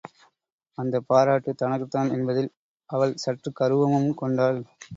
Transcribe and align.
அந்தப் 0.77 1.05
பாராட்டுத் 1.07 1.57
தனக்குத்தான் 1.57 2.11
என்பதில் 2.11 2.49
அவள் 2.89 3.15
சற்றுக் 3.15 3.55
கருவமும் 3.55 4.11
கொண்டாள். 4.15 4.59